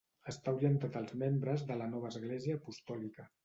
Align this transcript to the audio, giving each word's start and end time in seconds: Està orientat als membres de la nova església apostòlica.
Està 0.31 0.53
orientat 0.59 0.97
als 1.03 1.13
membres 1.25 1.67
de 1.69 1.79
la 1.85 1.91
nova 1.95 2.13
església 2.15 2.61
apostòlica. 2.61 3.33